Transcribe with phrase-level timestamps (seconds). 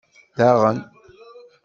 [0.37, 0.79] Daɣen!